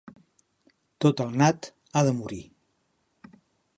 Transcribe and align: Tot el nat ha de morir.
Tot 1.05 1.21
el 1.25 1.35
nat 1.41 1.69
ha 1.93 2.03
de 2.09 2.17
morir. 2.23 2.43